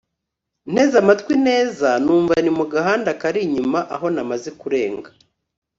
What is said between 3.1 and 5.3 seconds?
kari inyuma aho namaze kurenga